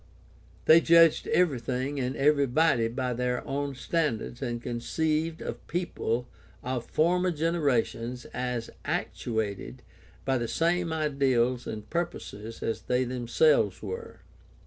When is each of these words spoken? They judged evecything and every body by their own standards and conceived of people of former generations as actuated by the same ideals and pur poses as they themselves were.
They 0.65 0.81
judged 0.81 1.27
evecything 1.27 1.99
and 1.99 2.15
every 2.15 2.47
body 2.47 2.87
by 2.87 3.13
their 3.13 3.45
own 3.47 3.75
standards 3.75 4.41
and 4.41 4.59
conceived 4.59 5.41
of 5.43 5.67
people 5.67 6.27
of 6.63 6.87
former 6.89 7.29
generations 7.29 8.25
as 8.33 8.71
actuated 8.83 9.83
by 10.25 10.39
the 10.39 10.47
same 10.47 10.91
ideals 10.91 11.67
and 11.67 11.87
pur 11.87 12.07
poses 12.07 12.63
as 12.63 12.81
they 12.81 13.03
themselves 13.03 13.83
were. 13.83 14.21